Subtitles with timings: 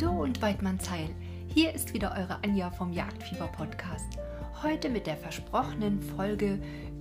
[0.00, 1.08] Hallo und Weidmannsheil.
[1.46, 4.18] Hier ist wieder eure Anja vom Jagdfieber Podcast.
[4.60, 6.58] Heute mit der versprochenen Folge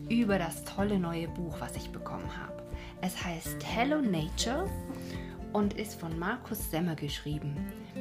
[0.10, 2.62] über das tolle neue Buch, was ich bekommen habe.
[3.02, 4.70] Es heißt Hello Nature
[5.54, 7.56] und ist von Markus Semmer geschrieben.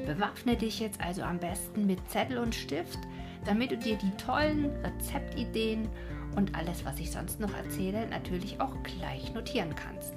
[0.04, 2.98] Bewaffne dich jetzt also am besten mit Zettel und Stift,
[3.46, 5.88] damit du dir die tollen Rezeptideen
[6.36, 10.12] und alles, was ich sonst noch erzähle, natürlich auch gleich notieren kannst.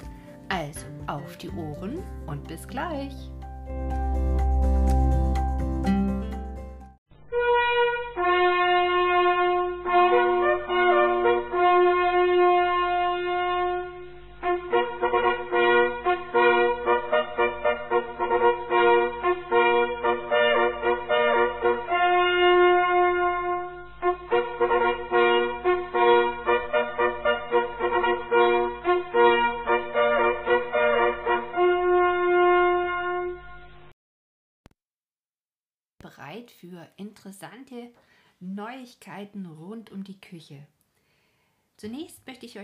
[0.50, 3.14] Also auf die Ohren und bis gleich.
[3.68, 4.85] thank you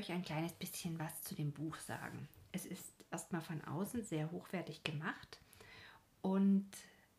[0.01, 2.27] euch ein kleines bisschen was zu dem Buch sagen.
[2.51, 5.39] Es ist erstmal von außen sehr hochwertig gemacht
[6.23, 6.67] und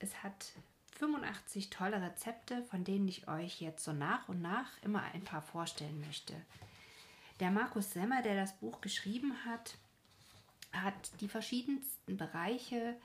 [0.00, 0.52] es hat
[0.98, 5.42] 85 tolle Rezepte, von denen ich euch jetzt so nach und nach immer ein paar
[5.42, 6.34] vorstellen möchte.
[7.39, 9.77] Der Markus Semmer, der das Buch geschrieben hat,
[10.72, 12.96] hat die verschiedensten Bereiche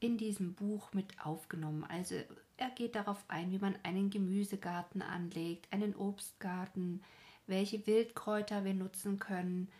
[0.00, 1.84] in diesem Buch mit aufgenommen.
[1.84, 2.14] Also
[2.56, 7.02] er geht darauf ein, wie man einen Gemüsegarten anlegt, einen Obstgarten,
[7.46, 9.70] welche Wildkräuter wir nutzen können,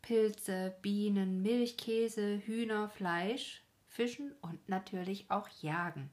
[0.00, 6.10] Pilze, Bienen, Milch, Käse, Hühner, Fleisch, Fischen und natürlich auch Jagen.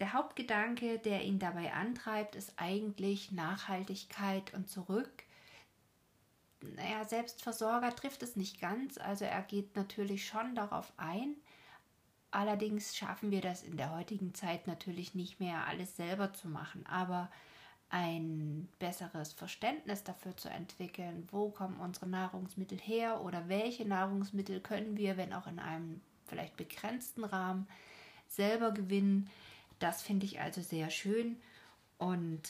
[0.00, 5.24] Der Hauptgedanke, der ihn dabei antreibt, ist eigentlich Nachhaltigkeit und zurück.
[6.60, 11.36] Naja, Selbstversorger trifft es nicht ganz, also er geht natürlich schon darauf ein,
[12.32, 16.84] Allerdings schaffen wir das in der heutigen Zeit natürlich nicht mehr, alles selber zu machen,
[16.86, 17.30] aber
[17.92, 24.96] ein besseres Verständnis dafür zu entwickeln, wo kommen unsere Nahrungsmittel her oder welche Nahrungsmittel können
[24.96, 27.68] wir, wenn auch in einem vielleicht begrenzten Rahmen,
[28.28, 29.28] selber gewinnen.
[29.78, 31.36] Das finde ich also sehr schön
[31.98, 32.40] und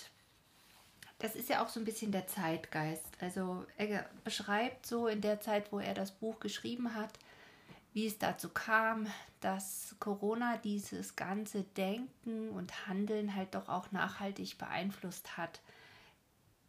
[1.18, 3.04] das ist ja auch so ein bisschen der Zeitgeist.
[3.20, 7.18] Also er beschreibt so in der Zeit, wo er das Buch geschrieben hat,
[7.92, 9.06] wie es dazu kam,
[9.40, 15.60] dass Corona dieses ganze Denken und Handeln halt doch auch nachhaltig beeinflusst hat.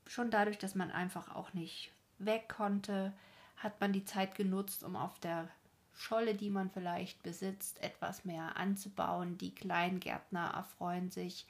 [0.06, 3.14] Schon dadurch, dass man einfach auch nicht weg konnte,
[3.58, 5.48] hat man die Zeit genutzt, um auf der
[5.96, 9.38] Scholle, die man vielleicht besitzt, etwas mehr anzubauen.
[9.38, 11.46] Die Kleingärtner erfreuen sich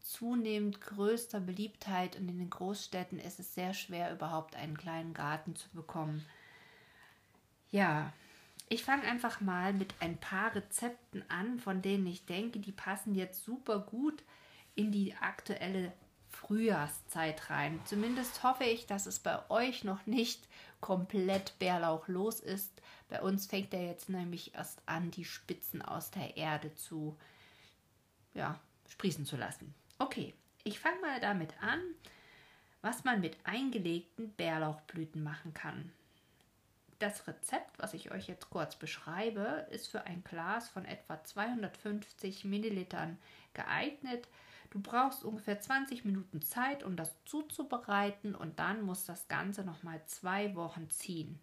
[0.00, 5.56] zunehmend größter Beliebtheit und in den Großstädten ist es sehr schwer, überhaupt einen kleinen Garten
[5.56, 6.24] zu bekommen.
[7.70, 8.12] Ja,
[8.70, 13.16] ich fange einfach mal mit ein paar Rezepten an, von denen ich denke, die passen
[13.16, 14.22] jetzt super gut
[14.76, 15.92] in die aktuelle
[16.28, 17.80] Frühjahrszeit rein.
[17.84, 20.46] Zumindest hoffe ich, dass es bei euch noch nicht
[20.80, 22.70] komplett bärlauchlos ist.
[23.08, 27.18] Bei uns fängt er jetzt nämlich erst an, die Spitzen aus der Erde zu
[28.34, 29.74] ja, sprießen zu lassen.
[29.98, 30.32] Okay,
[30.62, 31.80] ich fange mal damit an,
[32.82, 35.92] was man mit eingelegten Bärlauchblüten machen kann.
[37.00, 42.44] Das Rezept, was ich euch jetzt kurz beschreibe, ist für ein Glas von etwa 250
[42.44, 43.16] Millilitern
[43.54, 44.28] geeignet.
[44.68, 50.02] Du brauchst ungefähr 20 Minuten Zeit, um das zuzubereiten und dann muss das Ganze nochmal
[50.04, 51.40] zwei Wochen ziehen.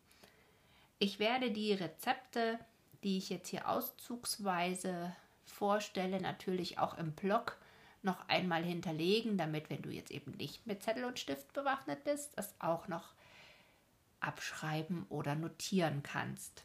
[1.00, 2.60] Ich werde die Rezepte,
[3.04, 5.12] die ich jetzt hier auszugsweise
[5.44, 7.58] vorstelle, natürlich auch im Blog
[8.04, 12.38] noch einmal hinterlegen, damit, wenn du jetzt eben nicht mit Zettel und Stift bewaffnet bist,
[12.38, 13.16] das auch noch
[14.20, 16.64] abschreiben oder notieren kannst.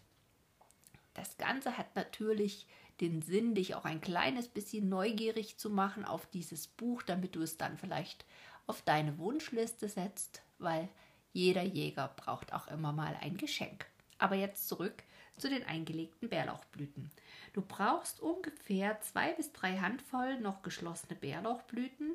[1.14, 2.66] Das Ganze hat natürlich
[3.00, 7.42] den Sinn, dich auch ein kleines bisschen neugierig zu machen auf dieses Buch, damit du
[7.42, 8.24] es dann vielleicht
[8.66, 10.88] auf deine Wunschliste setzt, weil
[11.32, 13.86] jeder Jäger braucht auch immer mal ein Geschenk.
[14.18, 15.02] Aber jetzt zurück
[15.36, 17.10] zu den eingelegten Bärlauchblüten.
[17.52, 22.12] Du brauchst ungefähr zwei bis drei Handvoll noch geschlossene Bärlauchblüten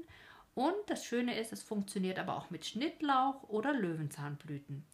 [0.55, 4.85] und das Schöne ist, es funktioniert aber auch mit Schnittlauch oder Löwenzahnblüten.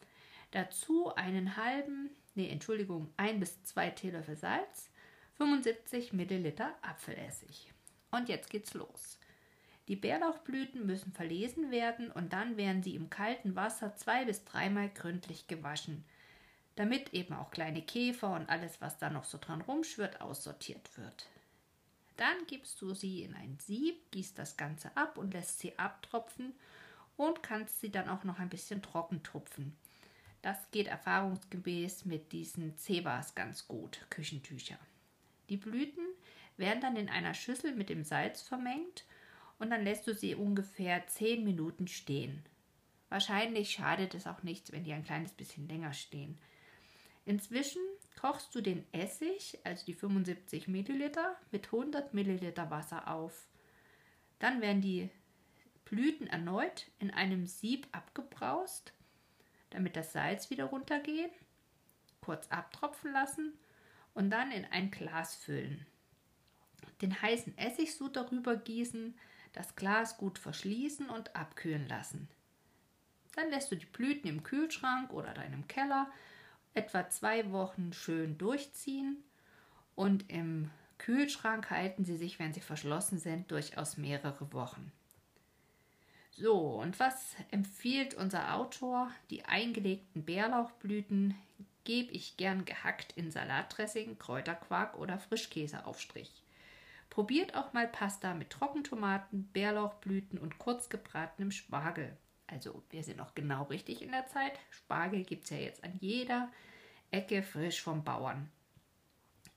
[0.54, 4.92] Dazu einen halben, nee, Entschuldigung, ein bis zwei Teelöffel Salz,
[5.38, 7.74] 75 Milliliter Apfelessig.
[8.12, 9.18] Und jetzt geht's los.
[9.88, 14.90] Die Bärlauchblüten müssen verlesen werden und dann werden sie im kalten Wasser zwei bis dreimal
[14.90, 16.06] gründlich gewaschen,
[16.76, 21.30] damit eben auch kleine Käfer und alles, was da noch so dran rumschwirrt, aussortiert wird.
[22.16, 26.54] Dann gibst du sie in ein Sieb, gießt das Ganze ab und lässt sie abtropfen
[27.18, 29.76] und kannst sie dann auch noch ein bisschen trocken tupfen.
[30.44, 34.78] Das geht erfahrungsgemäß mit diesen Cebas ganz gut, Küchentücher.
[35.48, 36.06] Die Blüten
[36.58, 39.06] werden dann in einer Schüssel mit dem Salz vermengt
[39.58, 42.44] und dann lässt du sie ungefähr 10 Minuten stehen.
[43.08, 46.38] Wahrscheinlich schadet es auch nichts, wenn die ein kleines bisschen länger stehen.
[47.26, 47.82] Inzwischen
[48.20, 53.48] kochst du den Essig, also die 75 Milliliter, mit 100 Milliliter Wasser auf.
[54.40, 55.10] Dann werden die
[55.86, 58.92] Blüten erneut in einem Sieb abgebraust,
[59.74, 61.32] damit das Salz wieder runtergeht,
[62.22, 63.54] kurz abtropfen lassen
[64.14, 65.86] und dann in ein Glas füllen.
[67.02, 69.18] Den heißen Essigsud darüber gießen,
[69.54, 72.28] das Glas gut verschließen und abkühlen lassen.
[73.36, 76.12] Dann lässt du die Blüten im Kühlschrank oder deinem Keller
[76.74, 79.24] etwa zwei Wochen schön durchziehen
[79.96, 84.92] und im Kühlschrank halten sie sich, wenn sie verschlossen sind, durchaus mehrere Wochen.
[86.36, 89.12] So, und was empfiehlt unser Autor?
[89.30, 91.36] Die eingelegten Bärlauchblüten
[91.84, 96.44] gebe ich gern gehackt in Salatdressing, Kräuterquark oder Frischkäseaufstrich.
[97.12, 102.18] Probiert auch mal Pasta mit Trockentomaten, Bärlauchblüten und kurz gebratenem Spargel.
[102.48, 104.54] Also wir sind noch genau richtig in der Zeit.
[104.72, 106.52] Spargel gibt es ja jetzt an jeder
[107.12, 108.50] Ecke frisch vom Bauern.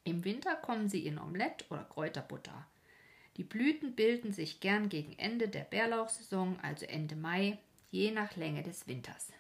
[0.05, 2.67] Im Winter kommen sie in Omelette oder Kräuterbutter.
[3.37, 7.59] Die Blüten bilden sich gern gegen Ende der Bärlauchsaison, also Ende Mai,
[7.91, 9.33] je nach Länge des Winters.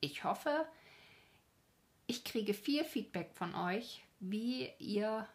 [0.00, 0.66] Ich hoffe,
[2.06, 5.28] ich kriege viel Feedback von euch, wie ihr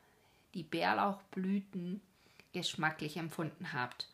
[0.54, 2.02] die Bärlauchblüten
[2.52, 4.10] geschmacklich empfunden habt.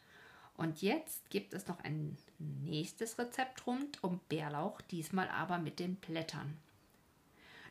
[0.56, 5.96] Und jetzt gibt es noch ein nächstes Rezept rund um Bärlauch, diesmal aber mit den
[5.96, 6.58] Blättern.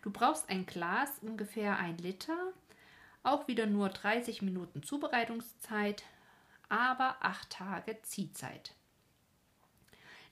[0.03, 2.53] Du brauchst ein Glas, ungefähr ein Liter,
[3.23, 6.05] auch wieder nur 30 Minuten Zubereitungszeit,
[6.69, 8.75] aber 8 Tage Ziehzeit.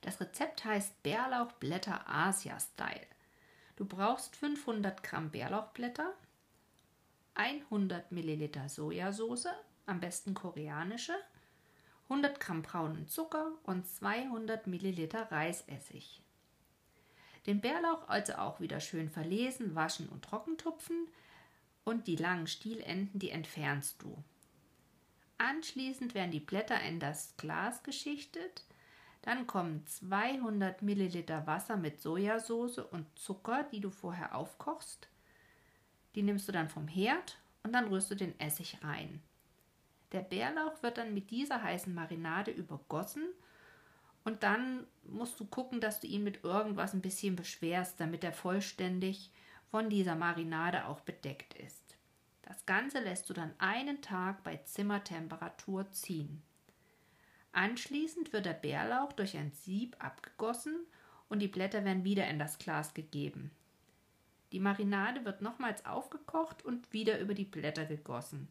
[0.00, 3.06] Das Rezept heißt Bärlauchblätter Asia Style.
[3.76, 6.14] Du brauchst 500 Gramm Bärlauchblätter,
[7.34, 9.48] 100 Milliliter Sojasauce,
[9.87, 11.14] am besten koreanische,
[12.04, 16.22] 100 Gramm braunen Zucker und 200 Milliliter Reisessig.
[17.46, 21.08] Den Bärlauch also auch wieder schön verlesen, waschen und trockentupfen
[21.90, 24.16] und die langen Stielenden, die entfernst du.
[25.38, 28.64] Anschließend werden die Blätter in das Glas geschichtet.
[29.22, 35.08] Dann kommen 200 Milliliter Wasser mit Sojasauce und Zucker, die du vorher aufkochst.
[36.14, 39.20] Die nimmst du dann vom Herd und dann rührst du den Essig rein.
[40.12, 43.25] Der Bärlauch wird dann mit dieser heißen Marinade übergossen
[44.22, 48.32] und dann musst du gucken, dass du ihn mit irgendwas ein bisschen beschwerst, damit er
[48.32, 49.32] vollständig
[49.70, 51.96] von dieser Marinade auch bedeckt ist.
[52.43, 56.43] Das Ganze lässt du dann einen Tag bei Zimmertemperatur ziehen.
[57.52, 60.76] Anschließend wird der Bärlauch durch ein Sieb abgegossen
[61.28, 63.52] und die Blätter werden wieder in das Glas gegeben.
[64.52, 68.49] Die Marinade wird nochmals aufgekocht und wieder über die Blätter gegossen.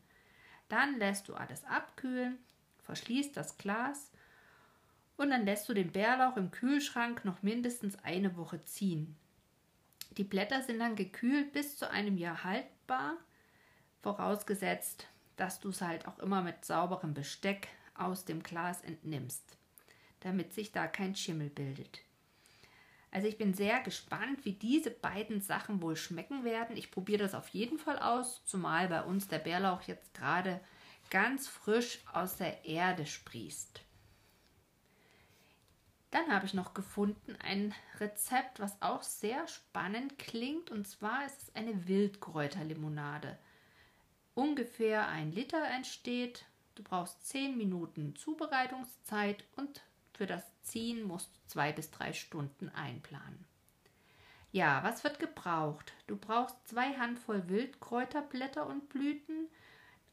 [0.69, 2.37] Dann lässt du alles abkühlen,
[2.83, 4.11] verschließt das Glas
[5.17, 9.17] und dann lässt du den Bärlauch im Kühlschrank noch mindestens eine Woche ziehen.
[10.19, 13.15] Die Blätter sind dann gekühlt bis zu einem Jahr haltbar,
[14.01, 15.07] vorausgesetzt,
[15.37, 19.57] dass du es halt auch immer mit sauberem Besteck aus dem Glas entnimmst,
[20.19, 22.01] damit sich da kein Schimmel bildet.
[23.11, 26.75] Also ich bin sehr gespannt, wie diese beiden Sachen wohl schmecken werden.
[26.75, 30.59] Ich probiere das auf jeden Fall aus, zumal bei uns der Bärlauch jetzt gerade
[31.09, 33.85] ganz frisch aus der Erde sprießt.
[36.11, 40.71] Dann habe ich noch gefunden ein Rezept, was auch sehr spannend klingt.
[40.71, 43.37] Und zwar ist es eine Wildkräuterlimonade.
[44.33, 46.45] Ungefähr ein Liter entsteht.
[46.75, 49.81] Du brauchst 10 Minuten Zubereitungszeit und
[50.13, 53.45] für das Ziehen musst du zwei bis drei Stunden einplanen.
[54.51, 55.93] Ja, was wird gebraucht?
[56.07, 59.47] Du brauchst zwei Handvoll Wildkräuterblätter und Blüten.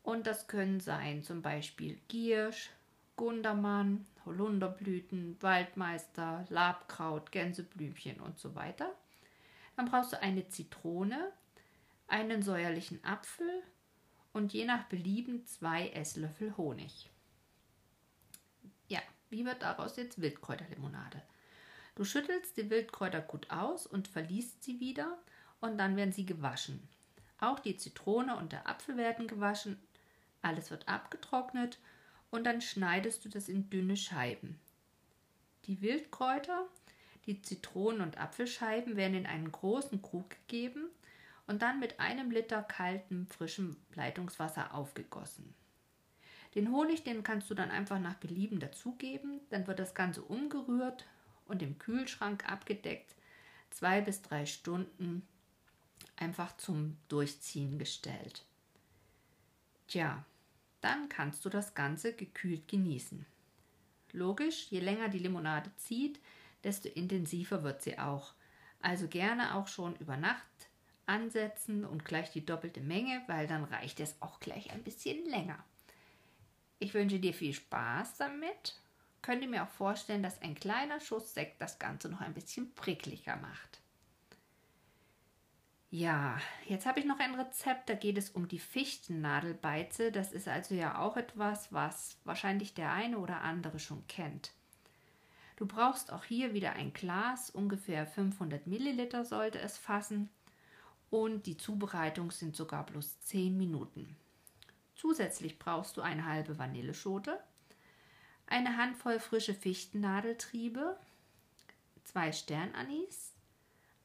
[0.02, 2.70] Und das können sein zum Beispiel Giersch,
[3.16, 8.94] Gundermann, Holunderblüten, Waldmeister, Labkraut, Gänseblümchen und so weiter.
[9.76, 11.32] Dann brauchst du eine Zitrone,
[12.08, 13.62] einen säuerlichen Apfel
[14.32, 17.10] und je nach Belieben zwei Esslöffel Honig.
[18.88, 21.22] Ja, wie wird daraus jetzt Wildkräuterlimonade?
[21.94, 25.18] Du schüttelst die Wildkräuter gut aus und verliest sie wieder
[25.60, 26.86] und dann werden sie gewaschen.
[27.40, 29.78] Auch die Zitrone und der Apfel werden gewaschen.
[30.42, 31.78] Alles wird abgetrocknet
[32.30, 34.58] und dann schneidest du das in dünne Scheiben.
[35.64, 36.66] Die Wildkräuter,
[37.26, 40.88] die Zitronen- und Apfelscheiben werden in einen großen Krug gegeben
[41.46, 45.54] und dann mit einem Liter kaltem, frischem Leitungswasser aufgegossen.
[46.54, 51.04] Den Honig, den kannst du dann einfach nach Belieben dazugeben, dann wird das Ganze umgerührt
[51.46, 53.14] und im Kühlschrank abgedeckt,
[53.70, 55.26] zwei bis drei Stunden
[56.16, 58.44] einfach zum Durchziehen gestellt.
[59.86, 60.24] Tja,
[60.80, 63.26] Dann kannst du das Ganze gekühlt genießen.
[64.12, 66.20] Logisch, je länger die Limonade zieht,
[66.64, 68.34] desto intensiver wird sie auch.
[68.80, 70.46] Also gerne auch schon über Nacht
[71.06, 75.62] ansetzen und gleich die doppelte Menge, weil dann reicht es auch gleich ein bisschen länger.
[76.78, 78.80] Ich wünsche dir viel Spaß damit.
[79.22, 83.36] Könnte mir auch vorstellen, dass ein kleiner Schuss Sekt das Ganze noch ein bisschen prickliger
[83.36, 83.80] macht.
[85.98, 86.36] Ja,
[86.66, 90.12] jetzt habe ich noch ein Rezept, da geht es um die Fichtennadelbeize.
[90.12, 94.52] Das ist also ja auch etwas, was wahrscheinlich der eine oder andere schon kennt.
[95.56, 100.28] Du brauchst auch hier wieder ein Glas, ungefähr 500 Milliliter sollte es fassen.
[101.08, 104.18] Und die Zubereitung sind sogar bloß 10 Minuten.
[104.96, 107.42] Zusätzlich brauchst du eine halbe Vanilleschote,
[108.46, 110.98] eine Handvoll frische Fichtennadeltriebe,
[112.04, 113.32] zwei Sternanis,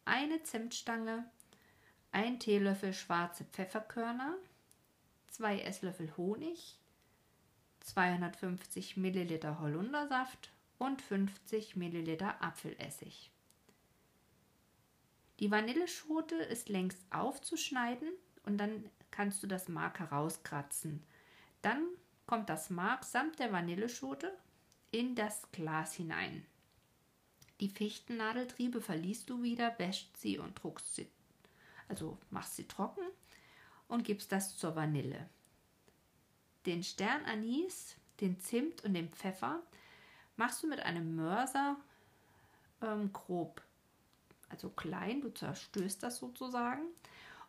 [0.05, 1.29] eine Zimtstange,
[2.11, 4.35] ein Teelöffel schwarze Pfefferkörner,
[5.29, 6.77] zwei Esslöffel Honig,
[7.81, 13.31] 250 Milliliter Holundersaft und 50 Milliliter Apfelessig.
[15.39, 18.09] Die Vanilleschote ist längst aufzuschneiden
[18.43, 21.03] und dann kannst du das Mark herauskratzen.
[21.61, 21.83] Dann
[22.27, 24.31] kommt das Mark samt der Vanilleschote
[24.91, 26.45] in das Glas hinein.
[27.59, 31.07] Die Fichtennadeltriebe verliest du wieder, wäscht sie und druckst sie
[31.91, 33.03] also machst sie trocken
[33.89, 35.29] und gibst das zur Vanille.
[36.65, 39.61] Den Sternanis, den Zimt und den Pfeffer
[40.37, 41.75] machst du mit einem Mörser
[42.81, 43.61] ähm, grob,
[44.47, 46.83] also klein, du zerstößt das sozusagen.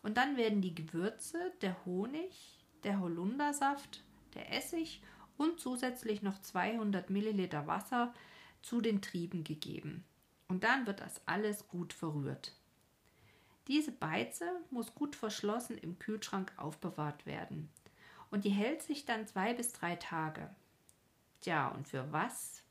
[0.03, 4.03] Und dann werden die Gewürze, der Honig, der Holundersaft,
[4.35, 5.03] der Essig
[5.37, 8.13] und zusätzlich noch 200 Milliliter Wasser
[8.61, 10.05] zu den Trieben gegeben.
[10.49, 12.57] Und dann wird das alles gut verrührt.
[13.69, 17.71] Diese Beize muss gut verschlossen im Kühlschrank aufbewahrt werden.
[18.31, 20.51] Und die hält sich dann zwei bis drei Tage.
[21.43, 22.63] Tja, und für was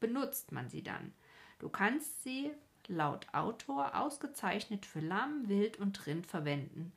[0.00, 1.12] benutzt man sie dann?
[1.58, 2.50] Du kannst sie
[2.88, 6.92] laut Autor ausgezeichnet für Lamm, Wild und Rind verwenden.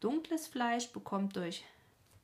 [0.00, 1.64] Dunkles Fleisch bekommt durch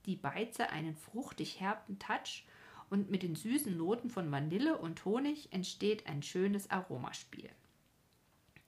[0.06, 2.44] die Beize einen fruchtig herben Touch
[2.90, 7.50] und mit den süßen Noten von Vanille und Honig entsteht ein schönes Aromaspiel.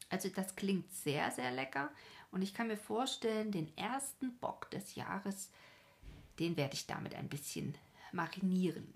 [0.09, 1.91] Also das klingt sehr, sehr lecker
[2.31, 5.51] und ich kann mir vorstellen, den ersten Bock des Jahres,
[6.39, 7.77] den werde ich damit ein bisschen
[8.13, 8.93] marinieren.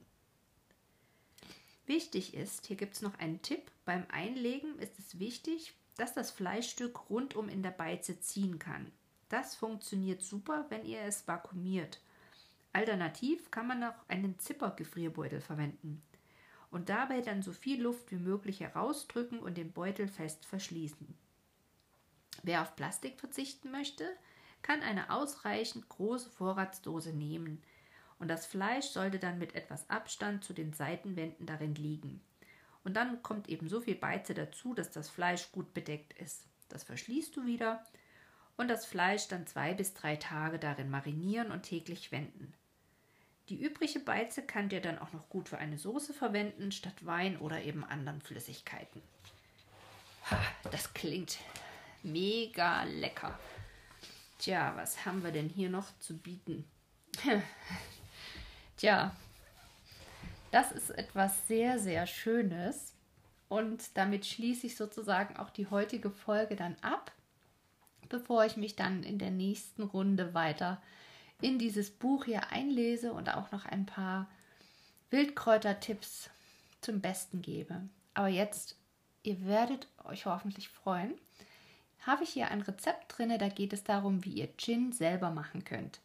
[1.87, 6.31] Wichtig ist, hier gibt es noch einen Tipp, beim Einlegen ist es wichtig, dass das
[6.31, 8.93] Fleischstück rundum in der Beize ziehen kann.
[9.29, 12.01] Das funktioniert super, wenn ihr es vakuumiert.
[12.73, 16.03] Alternativ kann man auch einen Zipper-Gefrierbeutel verwenden
[16.71, 21.15] und dabei dann so viel Luft wie möglich herausdrücken und den Beutel fest verschließen.
[22.43, 24.09] Wer auf Plastik verzichten möchte,
[24.63, 27.63] kann eine ausreichend große Vorratsdose nehmen
[28.19, 32.21] und das Fleisch sollte dann mit etwas Abstand zu den Seitenwänden darin liegen.
[32.85, 36.47] Und dann kommt eben so viel Beize dazu, dass das Fleisch gut bedeckt ist.
[36.69, 37.85] Das verschließt du wieder
[38.57, 42.53] und das Fleisch dann zwei bis drei Tage darin marinieren und täglich wenden.
[43.51, 47.37] Die übrige Beize könnt ihr dann auch noch gut für eine Soße verwenden, statt Wein
[47.37, 49.03] oder eben anderen Flüssigkeiten.
[50.71, 51.39] Das klingt
[52.05, 53.37] mega lecker.
[54.39, 56.65] Tja, was haben wir denn hier noch zu bieten?
[58.77, 59.17] Tja,
[60.53, 62.95] das ist etwas sehr, sehr Schönes.
[63.49, 67.11] Und damit schließe ich sozusagen auch die heutige Folge dann ab,
[68.09, 70.81] bevor ich mich dann in der nächsten Runde weiter
[71.43, 74.29] in dieses Buch hier einlese und auch noch ein paar
[75.11, 76.31] Wildkräutertipps
[76.81, 77.81] zum Besten gebe.
[78.15, 78.77] Aber jetzt,
[79.23, 81.15] ihr werdet euch hoffentlich freuen,
[82.01, 85.65] habe ich hier ein Rezept drin, da geht es darum, wie ihr Gin selber machen
[85.65, 86.01] könnt.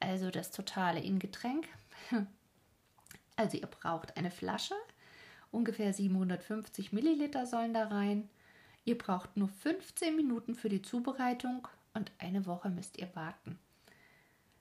[0.00, 1.68] Also das totale Ingetränk.
[3.36, 4.74] Also ihr braucht eine Flasche,
[5.52, 8.28] ungefähr 750 Milliliter sollen da rein.
[8.84, 13.56] Ihr braucht nur 15 Minuten für die Zubereitung und eine Woche müsst ihr warten.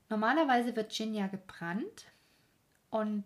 [0.10, 2.06] Normalerweise wird Gin ja gebrannt
[2.90, 3.26] und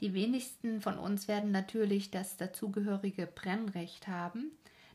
[0.00, 4.52] die wenigsten von uns werden natürlich das dazugehörige Brennrecht haben.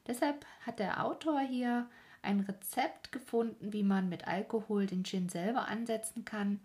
[0.08, 1.90] Deshalb hat der Autor hier
[2.22, 6.62] ein Rezept gefunden, wie man mit Alkohol den Gin selber ansetzen kann.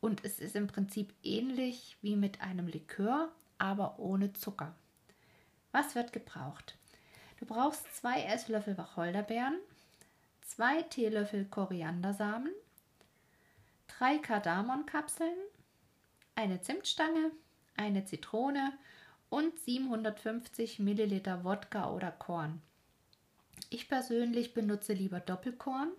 [0.00, 4.74] Und es ist im Prinzip ähnlich wie mit einem Likör, aber ohne Zucker.
[5.72, 6.76] Was wird gebraucht?
[7.38, 9.58] Du brauchst zwei Esslöffel Wacholderbeeren,
[10.44, 12.52] 2 Teelöffel Koriandersamen,
[13.88, 15.36] 3 Kardamonkapseln,
[16.36, 17.32] eine Zimtstange,
[17.76, 18.72] eine Zitrone
[19.30, 22.62] und 750 Milliliter Wodka oder Korn.
[23.70, 25.90] Ich persönlich benutze lieber Doppelkorn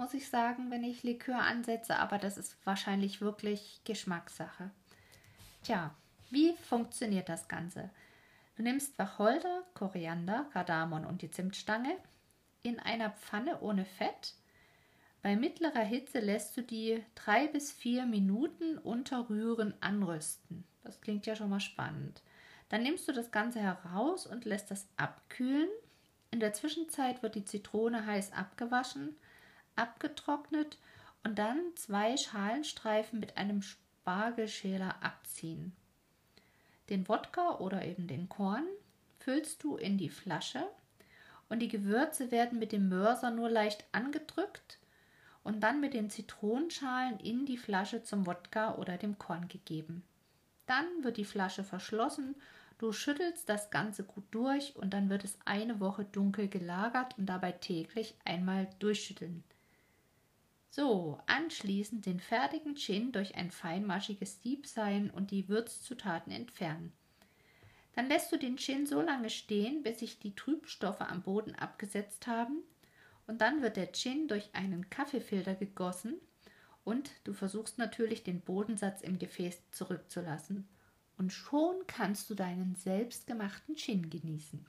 [0.00, 4.70] muss ich sagen, wenn ich Likör ansetze, aber das ist wahrscheinlich wirklich Geschmackssache.
[5.62, 5.94] Tja,
[6.30, 7.90] wie funktioniert das Ganze?
[8.56, 11.98] Du nimmst Wacholder, Koriander, Kardamom und die Zimtstange
[12.62, 14.34] in einer Pfanne ohne Fett.
[15.22, 20.64] Bei mittlerer Hitze lässt du die drei bis vier Minuten unter Rühren anrösten.
[20.82, 22.22] Das klingt ja schon mal spannend.
[22.70, 25.68] Dann nimmst du das Ganze heraus und lässt das abkühlen.
[26.30, 29.16] In der Zwischenzeit wird die Zitrone heiß abgewaschen,
[29.76, 30.78] abgetrocknet
[31.24, 35.72] und dann zwei Schalenstreifen mit einem Spargelschäler abziehen.
[36.88, 38.64] Den Wodka oder eben den Korn
[39.18, 40.66] füllst du in die Flasche
[41.50, 44.78] und die Gewürze werden mit dem Mörser nur leicht angedrückt
[45.44, 50.02] und dann mit den Zitronenschalen in die Flasche zum Wodka oder dem Korn gegeben.
[50.64, 52.34] Dann wird die Flasche verschlossen
[52.80, 57.26] Du schüttelst das Ganze gut durch und dann wird es eine Woche dunkel gelagert und
[57.26, 59.44] dabei täglich einmal durchschütteln.
[60.70, 66.94] So, anschließend den fertigen Gin durch ein feinmaschiges Sieb sein und die Würzzutaten entfernen.
[67.94, 72.26] Dann lässt du den Gin so lange stehen, bis sich die Trübstoffe am Boden abgesetzt
[72.26, 72.62] haben
[73.26, 76.20] und dann wird der Gin durch einen Kaffeefilter gegossen
[76.84, 80.68] und du versuchst natürlich den Bodensatz im Gefäß zurückzulassen
[81.18, 84.64] und schon kannst du deinen selbstgemachten Gin genießen.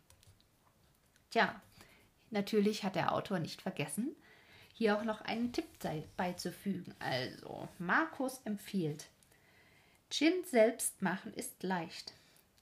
[1.30, 1.62] Tja,
[2.30, 4.16] natürlich hat der Autor nicht vergessen,
[4.74, 5.66] hier auch noch einen Tipp
[6.18, 6.94] beizufügen.
[7.00, 9.08] Also, Markus empfiehlt,
[10.10, 12.14] Gin selbst machen ist leicht,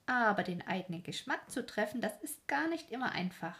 [0.10, 3.58] aber den eigenen Geschmack zu treffen, das ist gar nicht immer einfach.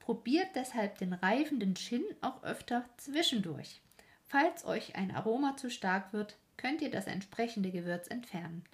[0.00, 3.80] Probiert deshalb den reifenden Gin auch öfter zwischendurch.
[4.26, 8.64] Falls euch ein Aroma zu stark wird, könnt ihr das entsprechende Gewürz entfernen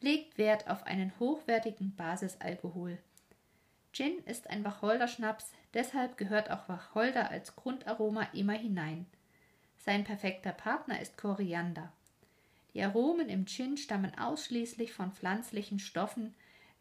[0.00, 2.98] legt Wert auf einen hochwertigen Basisalkohol.
[3.92, 9.06] Gin ist ein Wacholderschnaps, deshalb gehört auch Wacholder als Grundaroma immer hinein.
[9.78, 11.92] Sein perfekter Partner ist Koriander.
[12.74, 16.34] Die Aromen im Gin stammen ausschließlich von pflanzlichen Stoffen,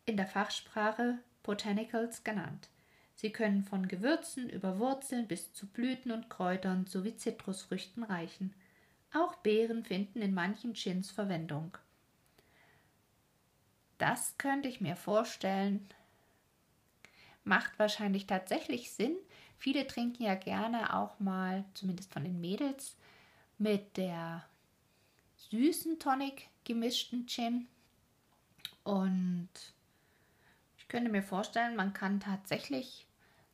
[0.05, 2.69] in der Fachsprache Botanicals genannt.
[3.15, 8.53] Sie können von Gewürzen über Wurzeln bis zu Blüten und Kräutern sowie Zitrusfrüchten reichen.
[9.13, 11.77] Auch Beeren finden in manchen Gins Verwendung.
[13.97, 15.89] Das könnte ich mir vorstellen.
[17.43, 19.17] Macht wahrscheinlich tatsächlich Sinn.
[19.57, 22.95] Viele trinken ja gerne auch mal, zumindest von den Mädels,
[23.57, 24.45] mit der
[25.51, 27.67] süßen Tonic gemischten Gin.
[28.83, 29.49] Und
[30.77, 33.07] ich könnte mir vorstellen, man kann tatsächlich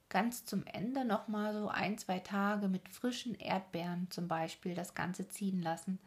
[0.10, 4.94] ganz zum Ende noch mal so ein, zwei Tage mit frischen Erdbeeren zum Beispiel das
[4.94, 6.00] Ganze ziehen lassen.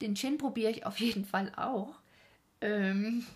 [0.00, 1.94] Den Gin probiere ich auf jeden Fall auch.
[2.60, 3.26] Ähm,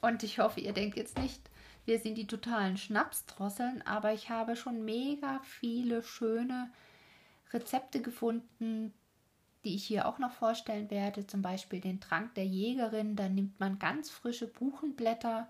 [0.00, 1.40] und ich hoffe, ihr denkt jetzt nicht,
[1.86, 6.70] wir sind die totalen Schnapsdrosseln, aber ich habe schon mega viele schöne
[7.52, 8.94] Rezepte gefunden,
[9.64, 11.26] die ich hier auch noch vorstellen werde.
[11.26, 13.16] Zum Beispiel den Trank der Jägerin.
[13.16, 15.48] Da nimmt man ganz frische Buchenblätter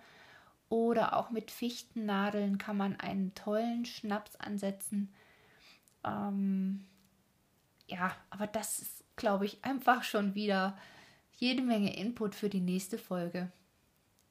[0.68, 5.12] oder auch mit Fichtennadeln kann man einen tollen Schnaps ansetzen.
[6.04, 6.86] Ähm,
[7.88, 10.78] ja, aber das ist, glaube ich, einfach schon wieder
[11.32, 13.50] jede Menge Input für die nächste Folge.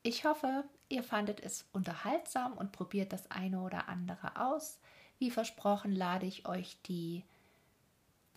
[0.01, 4.79] Ich hoffe, ihr fandet es unterhaltsam und probiert das eine oder andere aus.
[5.17, 7.25] Wie versprochen lade ich euch die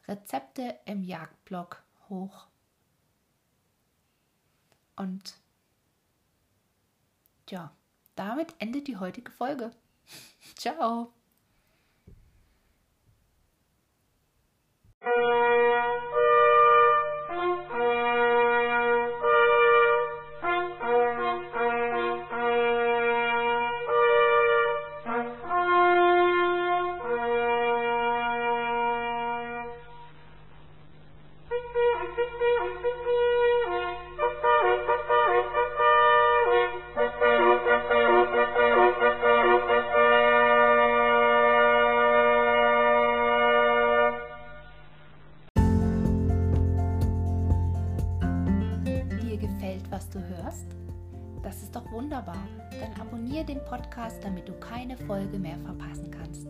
[0.09, 2.47] Rezepte im Jagdblog hoch.
[4.97, 5.35] Und
[7.49, 7.75] ja,
[8.15, 9.71] damit endet die heutige Folge.
[10.57, 11.13] Ciao.
[51.93, 52.49] Wunderbar.
[52.81, 56.49] Dann abonniere den Podcast, damit du keine Folge mehr verpassen kannst.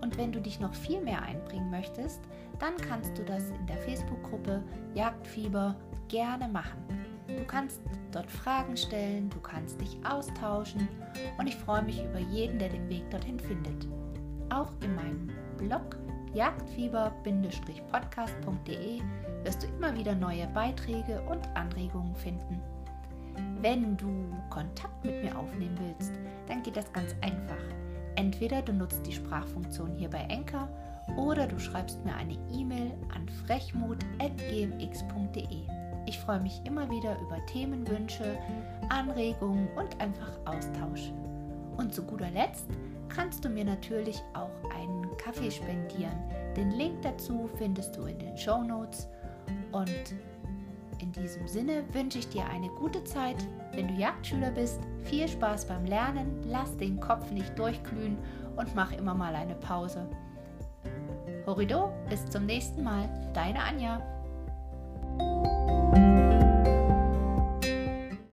[0.00, 2.22] Und wenn du dich noch viel mehr einbringen möchtest,
[2.58, 4.62] dann kannst du das in der Facebook-Gruppe
[4.94, 5.74] Jagdfieber
[6.08, 6.78] gerne machen.
[7.26, 7.80] Du kannst
[8.12, 10.88] dort Fragen stellen, du kannst dich austauschen
[11.38, 13.88] und ich freue mich über jeden, der den Weg dorthin findet.
[14.50, 15.96] Auch in meinem Blog
[16.34, 19.00] jagdfieber-podcast.de
[19.42, 22.60] wirst du immer wieder neue Beiträge und Anregungen finden.
[23.60, 26.12] Wenn du Kontakt mit mir aufnehmen willst,
[26.46, 27.56] dann geht das ganz einfach.
[28.16, 30.68] Entweder du nutzt die Sprachfunktion hier bei Enker
[31.16, 35.62] oder du schreibst mir eine E-Mail an frechmut.gmx.de.
[36.06, 38.38] Ich freue mich immer wieder über Themenwünsche,
[38.88, 41.12] Anregungen und einfach Austausch.
[41.76, 42.66] Und zu guter Letzt
[43.08, 46.16] kannst du mir natürlich auch einen Kaffee spendieren.
[46.56, 49.08] Den Link dazu findest du in den Show Notes.
[49.72, 50.14] Und
[51.00, 53.36] in diesem Sinne wünsche ich dir eine gute Zeit.
[53.72, 58.18] Wenn du Jagdschüler bist, viel Spaß beim Lernen, lass den Kopf nicht durchglühen
[58.56, 60.08] und mach immer mal eine Pause.
[61.46, 64.15] Horido, bis zum nächsten Mal, deine Anja.